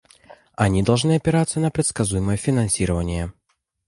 [0.55, 3.31] Они должны опираться на предсказуемое финансирование.